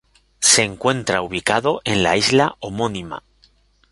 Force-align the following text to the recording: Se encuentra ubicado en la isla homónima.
Se 0.39 0.63
encuentra 0.63 1.21
ubicado 1.21 1.79
en 1.85 2.01
la 2.01 2.17
isla 2.17 2.55
homónima. 2.59 3.21